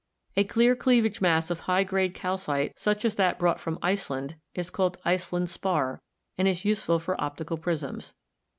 [0.35, 4.71] A clear cleavage mass of high grade calcite, such as that brought from Iceland, is
[4.71, 6.01] called Iceland spar
[6.39, 8.15] and is useful for optical prisms.